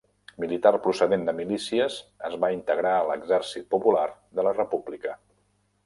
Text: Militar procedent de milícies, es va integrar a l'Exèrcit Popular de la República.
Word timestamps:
Militar 0.43 0.71
procedent 0.85 1.25
de 1.27 1.35
milícies, 1.41 1.99
es 2.31 2.39
va 2.45 2.51
integrar 2.57 2.97
a 3.03 3.07
l'Exèrcit 3.13 3.71
Popular 3.77 4.07
de 4.41 4.49
la 4.49 4.59
República. 4.61 5.17